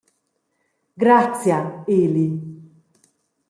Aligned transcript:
Grazia, 1.03 1.83
Eli. 1.85 2.27